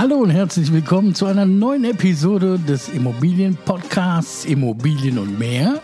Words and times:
Hallo 0.00 0.16
und 0.16 0.30
herzlich 0.30 0.72
willkommen 0.72 1.14
zu 1.14 1.26
einer 1.26 1.44
neuen 1.44 1.84
Episode 1.84 2.58
des 2.58 2.88
Immobilien-Podcasts 2.88 4.46
Immobilien 4.46 5.18
und 5.18 5.38
mehr. 5.38 5.82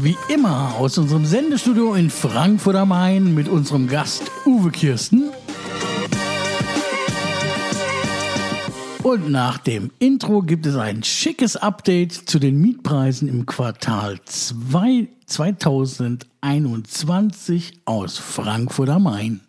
Wie 0.00 0.16
immer 0.32 0.74
aus 0.78 0.96
unserem 0.96 1.26
Sendestudio 1.26 1.92
in 1.92 2.08
Frankfurt 2.08 2.76
am 2.76 2.88
Main 2.88 3.34
mit 3.34 3.46
unserem 3.46 3.88
Gast 3.88 4.22
Uwe 4.46 4.70
Kirsten. 4.70 5.24
Und 9.02 9.30
nach 9.30 9.58
dem 9.58 9.90
Intro 9.98 10.40
gibt 10.40 10.64
es 10.64 10.76
ein 10.76 11.04
schickes 11.04 11.58
Update 11.58 12.14
zu 12.14 12.38
den 12.38 12.58
Mietpreisen 12.58 13.28
im 13.28 13.44
Quartal 13.44 14.18
2 14.24 15.08
2021 15.26 17.80
aus 17.84 18.16
Frankfurt 18.16 18.88
am 18.88 19.02
Main. 19.02 19.42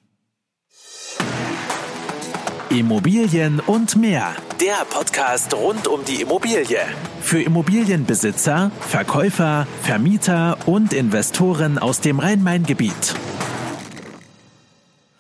Immobilien 2.70 3.62
und 3.62 3.96
mehr. 3.96 4.36
Der 4.60 4.84
Podcast 4.90 5.54
rund 5.54 5.88
um 5.88 6.04
die 6.04 6.22
Immobilie. 6.22 6.80
Für 7.22 7.42
Immobilienbesitzer, 7.42 8.72
Verkäufer, 8.82 9.66
Vermieter 9.84 10.58
und 10.66 10.92
Investoren 10.92 11.78
aus 11.78 12.02
dem 12.02 12.20
Rhein-Main-Gebiet. 12.20 13.16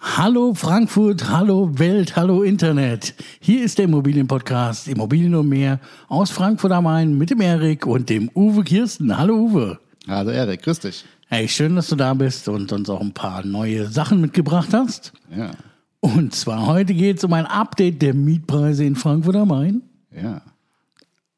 Hallo 0.01 0.53
Frankfurt, 0.55 1.29
hallo 1.29 1.79
Welt, 1.79 2.17
hallo 2.17 2.43
Internet. 2.43 3.15
Hier 3.39 3.63
ist 3.63 3.77
der 3.77 3.85
Immobilienpodcast 3.85 4.89
Immobilien 4.89 5.35
und 5.35 5.48
mehr 5.48 5.79
aus 6.09 6.31
Frankfurt 6.31 6.73
am 6.73 6.84
Main 6.84 7.17
mit 7.17 7.29
dem 7.29 7.39
Erik 7.39 7.85
und 7.85 8.09
dem 8.09 8.29
Uwe 8.35 8.65
Kirsten. 8.65 9.17
Hallo 9.17 9.35
Uwe. 9.35 9.79
Hallo 10.05 10.31
Erik, 10.31 10.63
grüß 10.63 10.81
dich. 10.81 11.05
Hey, 11.29 11.48
schön, 11.48 11.77
dass 11.77 11.87
du 11.87 11.95
da 11.95 12.13
bist 12.13 12.49
und 12.49 12.73
uns 12.73 12.89
auch 12.89 12.99
ein 12.99 13.13
paar 13.13 13.45
neue 13.45 13.87
Sachen 13.87 14.20
mitgebracht 14.20 14.73
hast. 14.73 15.13
Ja. 15.34 15.51
Und 15.99 16.34
zwar 16.35 16.67
heute 16.67 16.93
geht 16.93 17.17
es 17.17 17.23
um 17.23 17.34
ein 17.34 17.45
Update 17.45 18.01
der 18.01 18.13
Mietpreise 18.13 18.84
in 18.84 18.95
Frankfurt 18.95 19.35
am 19.35 19.48
Main. 19.49 19.81
Ja. 20.15 20.41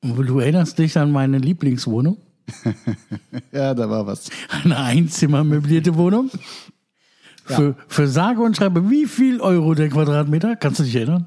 Und 0.02 0.28
du 0.28 0.40
erinnerst 0.40 0.78
dich 0.80 0.98
an 0.98 1.12
meine 1.12 1.38
Lieblingswohnung? 1.38 2.18
ja, 3.52 3.74
da 3.74 3.90
war 3.90 4.06
was. 4.06 4.30
Eine 4.50 4.78
Einzimmer 4.78 5.44
möblierte 5.44 5.96
Wohnung. 5.96 6.30
Für, 7.46 7.76
für 7.88 8.08
sage 8.08 8.42
und 8.42 8.56
schreibe, 8.56 8.90
wie 8.90 9.08
viel 9.08 9.42
Euro 9.42 9.74
der 9.74 9.90
Quadratmeter? 9.90 10.56
Kannst 10.56 10.80
du 10.80 10.84
dich 10.84 10.96
erinnern? 10.96 11.26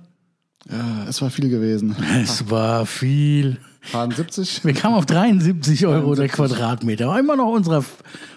Ja, 0.70 1.06
es 1.08 1.20
war 1.20 1.30
viel 1.30 1.48
gewesen. 1.48 1.96
Es 2.22 2.48
war 2.48 2.86
viel. 2.86 3.58
Waren 3.90 4.12
70? 4.12 4.64
Wir 4.64 4.74
kamen 4.74 4.94
auf 4.94 5.06
73 5.06 5.86
Euro 5.86 6.14
der 6.14 6.28
Quadratmeter. 6.28 7.18
Immer 7.18 7.34
noch 7.36 7.52
unser, 7.52 7.84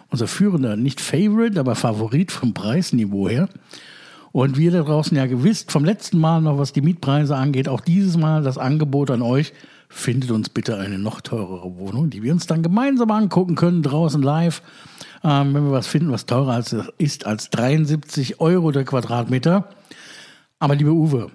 unser 0.10 0.28
führender, 0.28 0.76
nicht 0.76 1.00
Favorite, 1.00 1.60
aber 1.60 1.76
Favorit 1.76 2.32
vom 2.32 2.56
Preisniveau 2.56 3.30
her. 3.30 3.48
Und 4.36 4.58
wir 4.58 4.70
da 4.70 4.82
draußen 4.82 5.16
ja 5.16 5.28
gewiss 5.28 5.66
vom 5.66 5.86
letzten 5.86 6.20
Mal 6.20 6.42
noch, 6.42 6.58
was 6.58 6.74
die 6.74 6.82
Mietpreise 6.82 7.38
angeht, 7.38 7.70
auch 7.70 7.80
dieses 7.80 8.18
Mal 8.18 8.44
das 8.44 8.58
Angebot 8.58 9.10
an 9.10 9.22
euch. 9.22 9.54
Findet 9.88 10.30
uns 10.30 10.50
bitte 10.50 10.78
eine 10.78 11.00
noch 11.00 11.22
teurere 11.22 11.78
Wohnung, 11.78 12.10
die 12.10 12.22
wir 12.22 12.34
uns 12.34 12.46
dann 12.46 12.62
gemeinsam 12.62 13.12
angucken 13.12 13.56
können, 13.56 13.82
draußen 13.82 14.22
live. 14.22 14.62
Ähm, 15.24 15.54
wenn 15.54 15.64
wir 15.64 15.72
was 15.72 15.88
finden, 15.88 16.12
was 16.12 16.26
teurer 16.26 16.62
ist 16.98 17.26
als 17.26 17.50
73 17.50 18.42
Euro 18.42 18.72
der 18.72 18.84
Quadratmeter. 18.84 19.70
Aber 20.60 20.76
liebe 20.76 20.92
Uwe, 20.92 21.32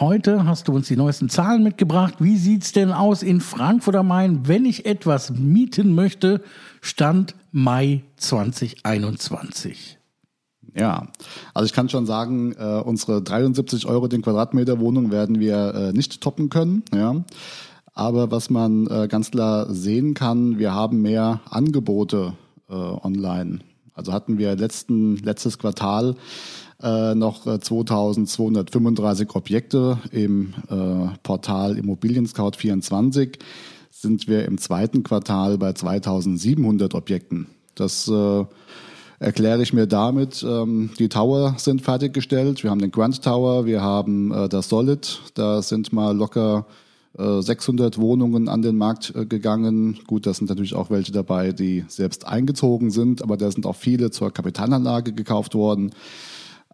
Heute 0.00 0.46
hast 0.46 0.66
du 0.66 0.72
uns 0.72 0.88
die 0.88 0.96
neuesten 0.96 1.28
Zahlen 1.28 1.62
mitgebracht. 1.62 2.14
Wie 2.18 2.36
sieht's 2.36 2.72
denn 2.72 2.90
aus 2.90 3.22
in 3.22 3.40
Frankfurt 3.40 3.94
am 3.94 4.08
Main, 4.08 4.48
wenn 4.48 4.64
ich 4.64 4.84
etwas 4.84 5.30
mieten 5.30 5.94
möchte? 5.94 6.42
Stand 6.80 7.36
Mai 7.52 8.02
2021. 8.16 9.95
Ja, 10.78 11.08
also 11.54 11.64
ich 11.64 11.72
kann 11.72 11.88
schon 11.88 12.04
sagen, 12.04 12.54
äh, 12.58 12.82
unsere 12.84 13.22
73 13.22 13.86
Euro 13.86 14.08
den 14.08 14.22
Quadratmeter 14.22 14.78
Wohnung 14.78 15.10
werden 15.10 15.40
wir 15.40 15.74
äh, 15.74 15.92
nicht 15.92 16.20
toppen 16.20 16.50
können. 16.50 16.82
Ja. 16.94 17.24
Aber 17.94 18.30
was 18.30 18.50
man 18.50 18.86
äh, 18.88 19.08
ganz 19.08 19.30
klar 19.30 19.72
sehen 19.72 20.12
kann, 20.12 20.58
wir 20.58 20.74
haben 20.74 21.00
mehr 21.00 21.40
Angebote 21.48 22.34
äh, 22.68 22.74
online. 22.74 23.60
Also 23.94 24.12
hatten 24.12 24.36
wir 24.36 24.54
letzten, 24.54 25.16
letztes 25.16 25.58
Quartal 25.58 26.16
äh, 26.82 27.14
noch 27.14 27.44
2235 27.44 29.34
Objekte 29.34 29.98
im 30.10 30.52
äh, 30.68 31.16
Portal 31.22 31.78
Immobilien 31.78 32.26
Scout 32.26 32.52
24 32.58 33.38
sind 33.90 34.28
wir 34.28 34.44
im 34.44 34.58
zweiten 34.58 35.02
Quartal 35.02 35.56
bei 35.56 35.72
2700 35.72 36.94
Objekten. 36.94 37.46
Das 37.74 38.08
äh, 38.08 38.44
erkläre 39.18 39.62
ich 39.62 39.72
mir 39.72 39.86
damit, 39.86 40.44
ähm, 40.46 40.90
die 40.98 41.08
Tower 41.08 41.54
sind 41.58 41.82
fertiggestellt. 41.82 42.62
Wir 42.62 42.70
haben 42.70 42.80
den 42.80 42.90
Grand 42.90 43.22
Tower, 43.22 43.66
wir 43.66 43.82
haben 43.82 44.32
äh, 44.32 44.48
das 44.48 44.68
Solid. 44.68 45.20
Da 45.34 45.62
sind 45.62 45.92
mal 45.92 46.16
locker 46.16 46.66
äh, 47.18 47.40
600 47.40 47.98
Wohnungen 47.98 48.48
an 48.48 48.62
den 48.62 48.76
Markt 48.76 49.14
äh, 49.14 49.26
gegangen. 49.26 49.98
Gut, 50.06 50.26
da 50.26 50.34
sind 50.34 50.48
natürlich 50.48 50.74
auch 50.74 50.90
welche 50.90 51.12
dabei, 51.12 51.52
die 51.52 51.84
selbst 51.88 52.26
eingezogen 52.26 52.90
sind, 52.90 53.22
aber 53.22 53.36
da 53.36 53.50
sind 53.50 53.66
auch 53.66 53.76
viele 53.76 54.10
zur 54.10 54.32
Kapitalanlage 54.32 55.12
gekauft 55.12 55.54
worden. 55.54 55.92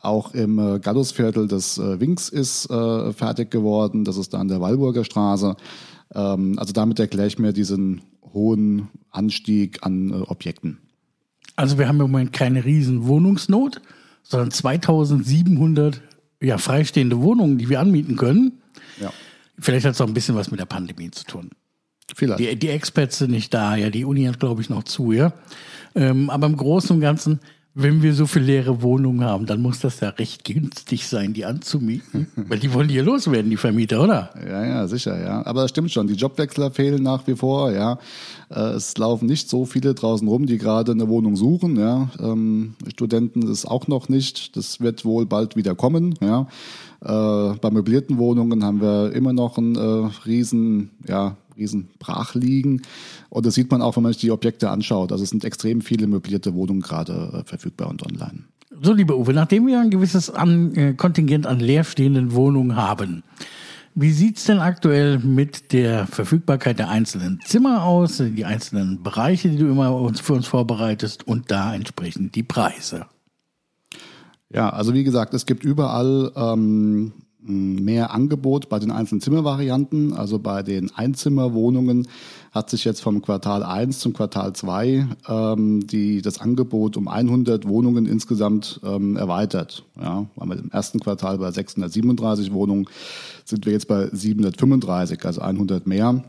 Auch 0.00 0.34
im 0.34 0.58
äh, 0.58 0.80
Gallusviertel 0.80 1.46
des 1.46 1.78
äh, 1.78 2.00
Winks 2.00 2.28
ist 2.28 2.68
äh, 2.70 3.12
fertig 3.12 3.52
geworden. 3.52 4.04
Das 4.04 4.16
ist 4.16 4.34
da 4.34 4.38
an 4.38 4.48
der 4.48 4.60
Walburger 4.60 5.04
Straße. 5.04 5.54
Ähm, 6.14 6.58
also 6.58 6.72
damit 6.72 6.98
erkläre 6.98 7.28
ich 7.28 7.38
mir 7.38 7.52
diesen 7.52 8.00
hohen 8.34 8.88
Anstieg 9.10 9.86
an 9.86 10.10
äh, 10.10 10.14
Objekten. 10.22 10.78
Also 11.56 11.78
wir 11.78 11.88
haben 11.88 12.00
im 12.00 12.10
Moment 12.10 12.32
keine 12.32 12.64
riesen 12.64 13.06
Wohnungsnot, 13.06 13.80
sondern 14.22 14.50
2700 14.50 16.00
ja, 16.40 16.58
freistehende 16.58 17.20
Wohnungen, 17.20 17.58
die 17.58 17.68
wir 17.68 17.80
anmieten 17.80 18.16
können. 18.16 18.60
Ja. 19.00 19.12
Vielleicht 19.58 19.86
hat 19.86 19.94
es 19.94 20.00
auch 20.00 20.06
ein 20.06 20.14
bisschen 20.14 20.34
was 20.34 20.50
mit 20.50 20.58
der 20.58 20.66
Pandemie 20.66 21.10
zu 21.10 21.24
tun. 21.24 21.50
Vielleicht. 22.14 22.40
Die, 22.40 22.56
die 22.56 22.68
Experts 22.68 23.18
sind 23.18 23.30
nicht 23.30 23.54
da, 23.54 23.76
ja, 23.76 23.90
die 23.90 24.04
Uni 24.04 24.24
hat, 24.24 24.40
glaube 24.40 24.60
ich, 24.60 24.68
noch 24.68 24.82
zu, 24.82 25.12
ja. 25.12 25.32
Ähm, 25.94 26.30
aber 26.30 26.46
im 26.46 26.56
Großen 26.56 26.94
und 26.96 27.00
Ganzen, 27.00 27.40
wenn 27.74 28.02
wir 28.02 28.12
so 28.12 28.26
viele 28.26 28.44
leere 28.44 28.82
Wohnungen 28.82 29.24
haben, 29.24 29.46
dann 29.46 29.62
muss 29.62 29.80
das 29.80 30.00
ja 30.00 30.10
recht 30.10 30.44
günstig 30.44 31.06
sein, 31.06 31.32
die 31.32 31.46
anzumieten. 31.46 32.26
Weil 32.36 32.58
die 32.58 32.74
wollen 32.74 32.90
hier 32.90 33.02
loswerden, 33.02 33.50
die 33.50 33.56
Vermieter, 33.56 34.02
oder? 34.02 34.30
Ja, 34.46 34.64
ja, 34.64 34.88
sicher, 34.88 35.18
ja. 35.22 35.46
Aber 35.46 35.62
das 35.62 35.70
stimmt 35.70 35.90
schon. 35.90 36.06
Die 36.06 36.14
Jobwechsler 36.14 36.70
fehlen 36.70 37.02
nach 37.02 37.26
wie 37.26 37.34
vor, 37.34 37.72
ja. 37.72 37.98
Äh, 38.50 38.74
Es 38.74 38.98
laufen 38.98 39.26
nicht 39.26 39.48
so 39.48 39.64
viele 39.64 39.94
draußen 39.94 40.28
rum, 40.28 40.44
die 40.44 40.58
gerade 40.58 40.92
eine 40.92 41.08
Wohnung 41.08 41.34
suchen, 41.36 41.76
ja. 41.76 42.10
Ähm, 42.20 42.74
Studenten 42.88 43.42
ist 43.50 43.64
auch 43.64 43.88
noch 43.88 44.10
nicht. 44.10 44.54
Das 44.56 44.80
wird 44.80 45.06
wohl 45.06 45.24
bald 45.24 45.56
wieder 45.56 45.74
kommen, 45.74 46.14
ja. 46.20 46.46
Äh, 47.00 47.56
bei 47.56 47.70
möblierten 47.70 48.18
Wohnungen 48.18 48.64
haben 48.64 48.82
wir 48.82 49.12
immer 49.12 49.32
noch 49.32 49.56
einen 49.56 49.76
äh, 49.76 50.10
riesen, 50.26 50.90
ja, 51.08 51.36
riesen 51.56 51.88
Brachliegen. 51.98 52.82
Und 53.28 53.46
das 53.46 53.54
sieht 53.54 53.70
man 53.70 53.82
auch, 53.82 53.96
wenn 53.96 54.02
man 54.02 54.12
sich 54.12 54.20
die 54.20 54.30
Objekte 54.30 54.70
anschaut. 54.70 55.12
Also 55.12 55.24
es 55.24 55.30
sind 55.30 55.44
extrem 55.44 55.80
viele 55.80 56.06
möblierte 56.06 56.54
Wohnungen 56.54 56.80
gerade 56.80 57.40
äh, 57.40 57.44
verfügbar 57.44 57.88
und 57.88 58.04
online. 58.04 58.44
So, 58.80 58.92
lieber 58.92 59.16
Uwe, 59.16 59.32
nachdem 59.32 59.66
wir 59.66 59.80
ein 59.80 59.90
gewisses 59.90 60.30
an, 60.30 60.74
äh, 60.74 60.94
Kontingent 60.94 61.46
an 61.46 61.60
leerstehenden 61.60 62.32
Wohnungen 62.32 62.76
haben, 62.76 63.22
wie 63.94 64.10
sieht's 64.10 64.44
denn 64.44 64.58
aktuell 64.58 65.18
mit 65.18 65.72
der 65.74 66.06
Verfügbarkeit 66.06 66.78
der 66.78 66.88
einzelnen 66.88 67.40
Zimmer 67.44 67.84
aus, 67.84 68.16
die 68.16 68.44
einzelnen 68.46 69.02
Bereiche, 69.02 69.50
die 69.50 69.58
du 69.58 69.66
immer 69.66 69.94
uns, 69.94 70.20
für 70.20 70.32
uns 70.32 70.46
vorbereitest 70.46 71.26
und 71.28 71.50
da 71.50 71.74
entsprechend 71.74 72.34
die 72.34 72.42
Preise? 72.42 73.04
Ja, 74.48 74.70
also 74.70 74.94
wie 74.94 75.04
gesagt, 75.04 75.34
es 75.34 75.44
gibt 75.44 75.64
überall 75.64 76.32
ähm, 76.36 77.12
mehr 77.44 78.12
Angebot 78.12 78.68
bei 78.68 78.78
den 78.78 78.90
einzelnen 78.90 79.20
Zimmervarianten. 79.20 80.12
Also 80.12 80.38
bei 80.38 80.62
den 80.62 80.94
Einzimmerwohnungen 80.94 82.08
hat 82.52 82.70
sich 82.70 82.84
jetzt 82.84 83.00
vom 83.00 83.22
Quartal 83.22 83.62
1 83.62 83.98
zum 83.98 84.12
Quartal 84.12 84.52
2 84.52 85.06
ähm, 85.28 85.86
die, 85.86 86.22
das 86.22 86.40
Angebot 86.40 86.96
um 86.96 87.08
100 87.08 87.66
Wohnungen 87.66 88.06
insgesamt 88.06 88.80
ähm, 88.84 89.16
erweitert. 89.16 89.84
Ja, 90.00 90.26
waren 90.36 90.48
wir 90.48 90.58
im 90.58 90.70
ersten 90.70 91.00
Quartal 91.00 91.38
bei 91.38 91.50
637 91.50 92.52
Wohnungen, 92.52 92.86
sind 93.44 93.66
wir 93.66 93.72
jetzt 93.72 93.88
bei 93.88 94.08
735, 94.12 95.24
also 95.24 95.40
100 95.40 95.86
mehr. 95.86 96.22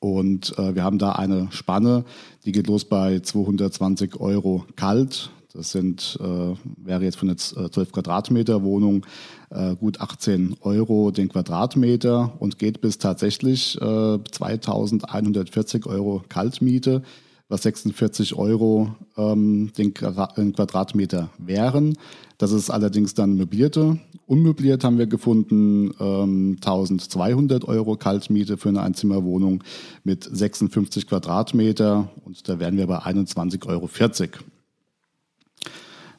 Und 0.00 0.58
äh, 0.58 0.74
wir 0.74 0.82
haben 0.82 0.98
da 0.98 1.12
eine 1.12 1.48
Spanne, 1.50 2.04
die 2.44 2.52
geht 2.52 2.66
los 2.66 2.86
bei 2.86 3.20
220 3.20 4.18
Euro 4.18 4.64
kalt. 4.74 5.30
Das 5.52 5.72
sind, 5.72 6.16
äh, 6.20 6.54
wäre 6.76 7.02
jetzt 7.02 7.16
von 7.16 7.28
einer 7.28 7.36
12 7.36 7.92
Quadratmeter 7.92 8.62
Wohnung 8.62 9.04
äh, 9.50 9.74
gut 9.74 10.00
18 10.00 10.56
Euro 10.60 11.10
den 11.10 11.28
Quadratmeter 11.28 12.34
und 12.38 12.58
geht 12.58 12.80
bis 12.80 12.98
tatsächlich 12.98 13.76
äh, 13.80 14.18
2140 14.30 15.86
Euro 15.86 16.22
Kaltmiete, 16.28 17.02
was 17.48 17.62
46 17.62 18.36
Euro 18.36 18.94
ähm, 19.16 19.72
den, 19.76 19.92
den 20.36 20.52
Quadratmeter 20.52 21.30
wären. 21.38 21.98
Das 22.38 22.52
ist 22.52 22.70
allerdings 22.70 23.14
dann 23.14 23.34
möblierte. 23.34 23.98
Unmöbliert 24.26 24.84
haben 24.84 24.98
wir 24.98 25.08
gefunden 25.08 25.90
ähm, 25.98 26.58
1200 26.60 27.64
Euro 27.64 27.96
Kaltmiete 27.96 28.56
für 28.56 28.68
eine 28.68 28.82
Einzimmerwohnung 28.82 29.64
mit 30.04 30.28
56 30.32 31.08
Quadratmeter 31.08 32.08
und 32.24 32.48
da 32.48 32.60
wären 32.60 32.76
wir 32.76 32.86
bei 32.86 32.98
21,40 32.98 33.66
Euro. 33.66 33.88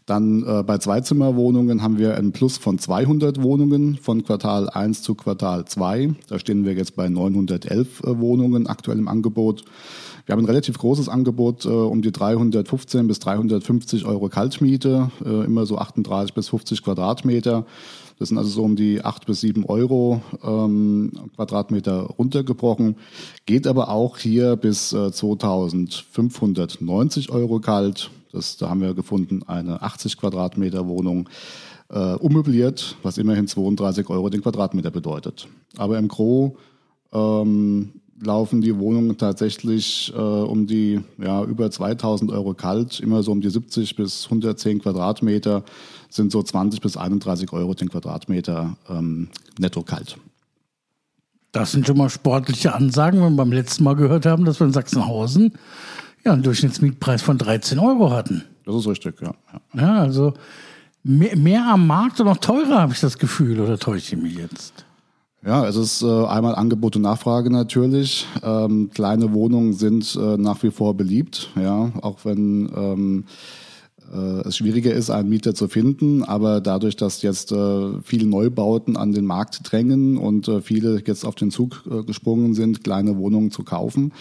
Dann 0.06 0.44
äh, 0.44 0.63
bei 0.63 0.77
Zweizimmerwohnungen 0.77 1.83
haben 1.83 1.98
wir 1.98 2.18
einen 2.18 2.31
Plus 2.31 2.57
von 2.57 2.80
200 2.80 3.42
Wohnungen 3.42 3.98
von 3.98 4.24
Quartal 4.24 4.69
1 4.69 5.03
zu 5.03 5.15
Quartal 5.15 5.65
2. 5.65 6.15
Da 6.27 6.39
stehen 6.39 6.65
wir 6.65 6.74
jetzt 6.74 6.95
bei 6.95 7.07
911 7.07 8.03
äh, 8.03 8.19
Wohnungen 8.19 8.68
aktuell 8.68 8.98
im 8.98 9.07
Angebot. 9.07 9.63
Wir 10.25 10.33
haben 10.33 10.44
ein 10.44 10.48
relativ 10.48 10.77
großes 10.77 11.07
Angebot, 11.09 11.65
äh, 11.65 11.69
um 11.69 12.01
die 12.01 12.12
315 12.12 13.07
bis 13.07 13.19
350 13.19 14.06
Euro 14.06 14.30
Kaltmiete, 14.30 15.12
äh, 15.24 15.45
immer 15.45 15.65
so 15.65 15.77
38 15.77 16.33
bis 16.33 16.50
50 16.50 16.83
Quadratmeter. 16.83 17.65
Das 18.18 18.30
sind 18.30 18.38
also 18.38 18.51
so 18.51 18.63
um 18.63 18.75
die 18.75 19.03
8 19.03 19.25
bis 19.25 19.42
7 19.42 19.65
Euro 19.65 20.21
ähm, 20.44 21.12
Quadratmeter 21.36 22.01
runtergebrochen. 22.01 22.98
Geht 23.48 23.65
aber 23.65 23.89
auch 23.89 24.19
hier 24.19 24.57
bis 24.57 24.94
äh, 24.94 25.12
2590 25.12 27.31
Euro 27.31 27.59
kalt. 27.59 28.12
Das, 28.31 28.57
da 28.57 28.69
haben 28.69 28.81
wir 28.81 28.93
gefunden 28.93 29.43
eine 29.47 29.81
80 29.81 30.17
Quadratmeter 30.17 30.87
Wohnung 30.87 31.29
äh, 31.89 32.13
ummöbliert, 32.15 32.95
was 33.03 33.17
immerhin 33.17 33.47
32 33.47 34.09
Euro 34.09 34.29
den 34.29 34.41
Quadratmeter 34.41 34.91
bedeutet. 34.91 35.47
Aber 35.77 35.97
im 35.97 36.07
Gro 36.07 36.57
ähm, 37.11 37.93
laufen 38.21 38.61
die 38.61 38.77
Wohnungen 38.77 39.17
tatsächlich 39.17 40.13
äh, 40.15 40.19
um 40.19 40.67
die 40.67 41.01
ja, 41.17 41.43
über 41.43 41.69
2000 41.69 42.31
Euro 42.31 42.53
kalt, 42.53 42.99
immer 42.99 43.23
so 43.23 43.31
um 43.31 43.41
die 43.41 43.49
70 43.49 43.95
bis 43.95 44.25
110 44.25 44.79
Quadratmeter 44.81 45.63
sind 46.09 46.31
so 46.31 46.43
20 46.43 46.81
bis 46.81 46.97
31 46.97 47.51
Euro 47.53 47.73
den 47.73 47.89
Quadratmeter 47.89 48.75
ähm, 48.89 49.29
netto 49.59 49.81
kalt. 49.81 50.17
Das 51.51 51.71
sind 51.71 51.85
schon 51.85 51.97
mal 51.97 52.09
sportliche 52.09 52.73
Ansagen, 52.73 53.21
wenn 53.21 53.33
wir 53.33 53.37
beim 53.37 53.51
letzten 53.51 53.83
Mal 53.83 53.95
gehört 53.95 54.25
haben, 54.25 54.45
dass 54.45 54.59
wir 54.59 54.67
in 54.67 54.73
Sachsenhausen 54.73 55.53
ja 56.23 56.33
einen 56.33 56.44
Durchschnittsmietpreis 56.44 57.21
von 57.21 57.38
13 57.38 57.79
Euro 57.79 58.12
hatten. 58.12 58.44
Das 58.65 58.75
ist 58.75 58.88
richtig, 58.88 59.21
ja. 59.21 59.33
Ja, 59.73 59.81
ja 59.81 59.95
also 59.95 60.33
mehr, 61.03 61.35
mehr 61.35 61.65
am 61.68 61.88
Markt 61.88 62.19
und 62.19 62.27
noch 62.27 62.38
teurer, 62.38 62.79
habe 62.81 62.94
ich 62.94 63.00
das 63.00 63.18
Gefühl, 63.18 63.59
oder 63.59 63.77
täusche 63.77 64.15
ich 64.15 64.21
mich 64.21 64.35
jetzt? 64.35 64.85
Ja, 65.44 65.68
es 65.68 65.75
ist 65.75 66.03
äh, 66.03 66.25
einmal 66.25 66.53
Angebot 66.53 66.95
und 66.95 67.01
Nachfrage 67.01 67.50
natürlich. 67.50 68.27
Ähm, 68.44 68.91
kleine 68.94 69.33
Wohnungen 69.33 69.73
sind 69.73 70.15
äh, 70.15 70.38
nach 70.38 70.62
wie 70.62 70.69
vor 70.69 70.95
beliebt, 70.95 71.50
ja, 71.56 71.91
auch 72.01 72.19
wenn 72.25 72.71
ähm, 72.75 73.25
äh, 73.27 73.31
es 74.15 74.57
schwieriger 74.57 74.93
ist, 74.93 75.09
einen 75.09 75.29
Mieter 75.29 75.53
zu 75.55 75.67
finden. 75.67 76.23
Aber 76.23 76.61
dadurch, 76.61 76.95
dass 76.95 77.21
jetzt 77.21 77.51
äh, 77.51 78.01
viele 78.03 78.27
Neubauten 78.27 78.97
an 78.97 79.13
den 79.13 79.25
Markt 79.25 79.61
drängen 79.63 80.17
und 80.17 80.47
äh, 80.47 80.61
viele 80.61 81.01
jetzt 81.05 81.25
auf 81.25 81.35
den 81.35 81.51
Zug 81.51 81.83
äh, 81.89 82.03
gesprungen 82.03 82.53
sind, 82.53 82.83
kleine 82.83 83.17
Wohnungen 83.17 83.51
zu 83.51 83.63
kaufen 83.63 84.11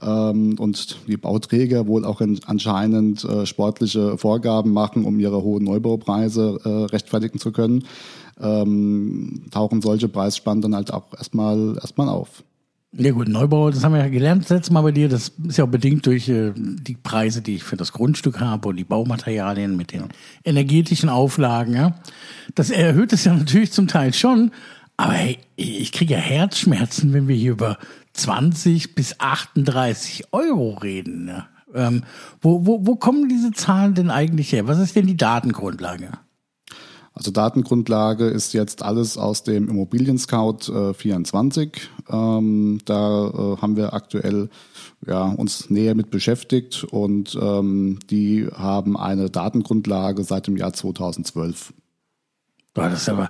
ähm, 0.00 0.56
und 0.58 0.98
die 1.06 1.16
Bauträger 1.16 1.86
wohl 1.86 2.04
auch 2.04 2.20
in, 2.20 2.40
anscheinend 2.46 3.24
äh, 3.24 3.46
sportliche 3.46 4.18
Vorgaben 4.18 4.72
machen, 4.72 5.04
um 5.04 5.18
ihre 5.18 5.42
hohen 5.42 5.64
Neubaupreise 5.64 6.60
äh, 6.64 6.68
rechtfertigen 6.68 7.38
zu 7.38 7.52
können, 7.52 7.84
ähm, 8.40 9.42
tauchen 9.50 9.82
solche 9.82 10.08
Preisspannen 10.08 10.62
dann 10.62 10.74
halt 10.74 10.92
auch 10.92 11.12
erstmal 11.16 11.76
erstmal 11.76 12.08
auf. 12.08 12.42
Ja 12.94 13.10
gut, 13.12 13.28
Neubau, 13.28 13.70
das 13.70 13.84
haben 13.84 13.94
wir 13.94 14.00
ja 14.00 14.08
gelernt 14.08 14.44
das 14.44 14.50
letzte 14.50 14.72
Mal 14.74 14.82
bei 14.82 14.92
dir. 14.92 15.08
Das 15.08 15.32
ist 15.48 15.56
ja 15.56 15.64
auch 15.64 15.68
bedingt 15.68 16.04
durch 16.04 16.28
äh, 16.28 16.52
die 16.54 16.94
Preise, 16.94 17.40
die 17.40 17.54
ich 17.56 17.64
für 17.64 17.76
das 17.76 17.92
Grundstück 17.92 18.38
habe 18.38 18.68
und 18.68 18.76
die 18.76 18.84
Baumaterialien 18.84 19.76
mit 19.76 19.92
den 19.92 20.08
energetischen 20.44 21.08
Auflagen. 21.08 21.74
Ja. 21.74 21.94
Das 22.54 22.68
erhöht 22.68 23.14
es 23.14 23.24
ja 23.24 23.32
natürlich 23.32 23.72
zum 23.72 23.88
Teil 23.88 24.12
schon. 24.12 24.50
Aber 24.98 25.14
hey, 25.14 25.38
ich 25.56 25.90
kriege 25.92 26.14
ja 26.14 26.20
Herzschmerzen, 26.20 27.14
wenn 27.14 27.28
wir 27.28 27.36
hier 27.36 27.52
über 27.52 27.78
20 28.12 28.94
bis 28.94 29.18
38 29.18 30.32
Euro 30.32 30.74
reden. 30.74 31.24
Ne? 31.24 31.46
Ähm, 31.74 32.02
wo, 32.42 32.66
wo, 32.66 32.86
wo 32.86 32.96
kommen 32.96 33.30
diese 33.30 33.52
Zahlen 33.52 33.94
denn 33.94 34.10
eigentlich 34.10 34.52
her? 34.52 34.68
Was 34.68 34.78
ist 34.78 34.94
denn 34.96 35.06
die 35.06 35.16
Datengrundlage? 35.16 36.10
Also 37.14 37.30
Datengrundlage 37.30 38.26
ist 38.26 38.54
jetzt 38.54 38.82
alles 38.82 39.18
aus 39.18 39.42
dem 39.42 39.68
Immobilien 39.68 40.16
Scout 40.18 40.72
äh, 40.72 40.94
24. 40.94 41.90
Ähm, 42.08 42.80
da 42.84 43.26
äh, 43.28 43.56
haben 43.60 43.76
wir 43.76 43.92
aktuell 43.92 44.48
ja, 45.06 45.24
uns 45.24 45.68
näher 45.68 45.94
mit 45.94 46.10
beschäftigt 46.10 46.84
und 46.84 47.38
ähm, 47.40 47.98
die 48.08 48.48
haben 48.54 48.96
eine 48.96 49.28
Datengrundlage 49.28 50.24
seit 50.24 50.46
dem 50.46 50.56
Jahr 50.56 50.72
2012. 50.72 51.74
das 52.74 53.02
ist 53.02 53.08
aber 53.08 53.28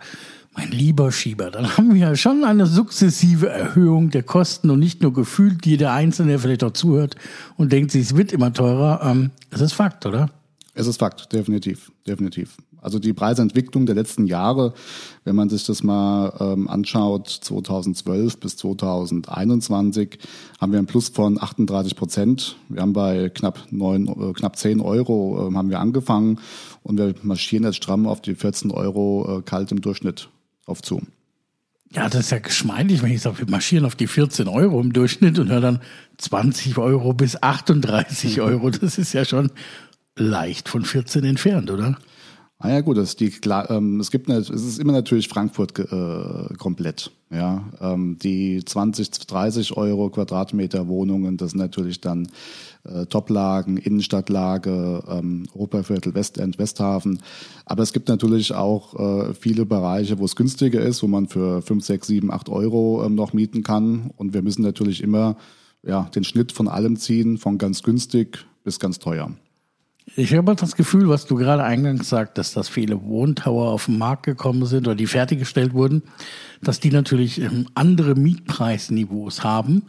mein 0.55 0.70
lieber 0.70 1.11
Schieber, 1.11 1.50
dann 1.50 1.76
haben 1.76 1.94
wir 1.94 2.00
ja 2.00 2.17
schon 2.17 2.44
eine 2.44 2.67
sukzessive 2.67 3.49
Erhöhung 3.49 4.11
der 4.11 4.23
Kosten 4.23 4.70
und 4.70 4.79
nicht 4.79 5.00
nur 5.00 5.12
gefühlt 5.12 5.64
jeder 5.64 5.93
Einzelne, 5.93 6.32
der 6.32 6.38
vielleicht 6.38 6.62
auch 6.62 6.73
zuhört 6.73 7.17
und 7.56 7.73
denkt, 7.73 7.94
es 7.94 8.17
wird 8.17 8.32
immer 8.32 8.52
teurer. 8.52 9.00
Ähm, 9.02 9.31
das 9.50 9.62
ist 9.62 9.73
Fakt, 9.73 10.05
oder? 10.05 10.29
Es 10.75 10.87
ist 10.87 10.99
Fakt, 10.99 11.33
definitiv, 11.33 11.93
definitiv. 12.07 12.57
Also 12.81 12.99
die 12.99 13.13
Preisentwicklung 13.13 13.85
der 13.85 13.95
letzten 13.95 14.27
Jahre, 14.27 14.73
wenn 15.25 15.37
man 15.37 15.51
sich 15.51 15.65
das 15.65 15.83
mal 15.83 16.33
ähm, 16.41 16.67
anschaut, 16.67 17.29
2012 17.29 18.41
bis 18.41 18.57
2021 18.57 20.19
haben 20.61 20.73
wir 20.73 20.79
einen 20.79 20.87
Plus 20.87 21.11
von 21.11 21.41
38 21.41 21.95
Prozent. 21.95 22.57
Wir 22.69 22.81
haben 22.81 22.95
bei 22.95 23.29
knapp 23.29 23.67
neun, 23.71 24.09
äh, 24.09 24.33
knapp 24.33 24.57
10 24.57 24.81
Euro 24.81 25.49
äh, 25.51 25.55
haben 25.55 25.71
wir 25.71 25.79
angefangen 25.79 26.41
und 26.83 26.99
wir 26.99 27.15
marschieren 27.23 27.65
jetzt 27.65 27.77
stramm 27.77 28.07
auf 28.07 28.23
die 28.23 28.35
14 28.35 28.71
Euro 28.71 29.39
äh, 29.39 29.43
kalt 29.43 29.71
im 29.73 29.81
Durchschnitt 29.81 30.29
auf 30.65 30.83
zu. 30.83 31.03
Ja, 31.95 32.09
das 32.09 32.23
ist 32.23 32.31
ja 32.31 32.39
geschmeidig, 32.39 33.03
wenn 33.03 33.13
ich 33.13 33.21
sage, 33.21 33.41
wir 33.41 33.51
marschieren 33.51 33.85
auf 33.85 33.95
die 33.95 34.07
14 34.07 34.49
Euro 34.49 34.81
im 34.81 34.95
Durchschnitt 34.95 35.39
und 35.39 35.51
höre 35.51 35.61
dann 35.61 35.81
20 36.17 36.79
Euro 36.79 37.13
bis 37.13 37.43
38 37.43 38.41
Euro. 38.41 38.71
Das 38.71 38.97
ist 38.97 39.13
ja 39.13 39.27
schon 39.27 39.51
leicht 40.17 40.69
von 40.69 40.85
14 40.85 41.25
entfernt, 41.25 41.70
oder? 41.70 41.99
Ah 42.64 42.70
ja 42.70 42.81
gut, 42.81 42.97
das 42.97 43.17
die, 43.17 43.32
ähm, 43.70 43.99
es 43.99 44.12
gibt 44.12 44.29
es 44.29 44.49
ist 44.49 44.79
immer 44.79 44.93
natürlich 44.93 45.26
Frankfurt 45.26 45.76
äh, 45.81 46.55
komplett. 46.59 47.11
Ja, 47.29 47.64
ähm, 47.81 48.19
die 48.23 48.64
20, 48.64 49.11
30 49.26 49.76
Euro 49.76 50.11
Quadratmeter 50.11 50.87
Wohnungen, 50.87 51.37
das 51.38 51.50
sind 51.50 51.59
natürlich 51.59 52.00
dann 52.00 52.29
äh, 52.85 53.06
Toplagen, 53.06 53.79
Innenstadtlage, 53.79 55.03
ähm, 55.09 55.49
Oberviertel, 55.55 56.15
Westend, 56.15 56.58
Westhafen. 56.58 57.19
Aber 57.65 57.82
es 57.82 57.93
gibt 57.93 58.08
natürlich 58.08 58.55
auch 58.55 58.94
äh, 58.94 59.35
viele 59.35 59.67
Bereiche, 59.67 60.20
wo 60.20 60.25
es 60.25 60.37
günstiger 60.37 60.82
ist, 60.82 61.03
wo 61.03 61.08
man 61.08 61.26
für 61.26 61.62
5, 61.62 61.85
6, 61.85 62.06
7, 62.06 62.31
8 62.31 62.49
Euro 62.49 63.05
ähm, 63.05 63.17
noch 63.17 63.32
mieten 63.32 63.65
kann. 63.65 64.12
Und 64.17 64.35
wir 64.35 64.43
müssen 64.43 64.62
natürlich 64.62 65.03
immer 65.03 65.37
ja, 65.85 66.05
den 66.15 66.23
Schnitt 66.23 66.53
von 66.53 66.69
allem 66.69 66.97
ziehen, 66.97 67.38
von 67.38 67.58
ganz 67.58 67.82
günstig 67.82 68.47
bis 68.62 68.79
ganz 68.79 69.00
teuer. 69.00 69.32
Ich 70.17 70.35
habe 70.35 70.55
das 70.55 70.77
Gefühl, 70.77 71.09
was 71.09 71.27
du 71.27 71.37
gerade 71.37 71.63
eingangs 71.63 72.09
sagtest, 72.09 72.56
dass 72.56 72.69
viele 72.69 73.03
Wohntower 73.03 73.71
auf 73.71 73.87
den 73.87 73.99
Markt 73.99 74.25
gekommen 74.25 74.67
sind 74.67 74.87
oder 74.87 74.97
die 74.97 75.06
fertiggestellt 75.06 75.75
wurden, 75.75 76.03
dass 76.61 76.81
die 76.81 76.91
natürlich 76.91 77.41
ähm, 77.41 77.67
andere 77.75 78.15
Mietpreisniveaus 78.15 79.44
haben 79.44 79.85